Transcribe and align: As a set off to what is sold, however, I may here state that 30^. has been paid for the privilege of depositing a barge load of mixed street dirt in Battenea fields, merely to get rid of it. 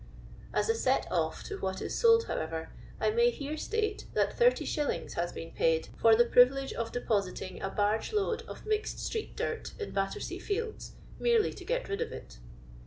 As 0.51 0.67
a 0.67 0.73
set 0.73 1.05
off 1.11 1.43
to 1.43 1.59
what 1.59 1.79
is 1.79 1.93
sold, 1.95 2.23
however, 2.23 2.69
I 2.99 3.11
may 3.11 3.29
here 3.29 3.55
state 3.55 4.07
that 4.15 4.35
30^. 4.35 5.13
has 5.13 5.31
been 5.31 5.51
paid 5.51 5.89
for 5.95 6.15
the 6.15 6.25
privilege 6.25 6.73
of 6.73 6.91
depositing 6.91 7.61
a 7.61 7.69
barge 7.69 8.11
load 8.11 8.41
of 8.47 8.65
mixed 8.65 8.97
street 8.97 9.37
dirt 9.37 9.73
in 9.77 9.91
Battenea 9.93 10.39
fields, 10.41 10.93
merely 11.19 11.53
to 11.53 11.63
get 11.63 11.87
rid 11.87 12.01
of 12.01 12.11
it. 12.11 12.39